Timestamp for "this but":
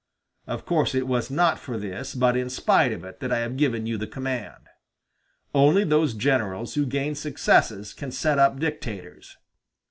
1.77-2.35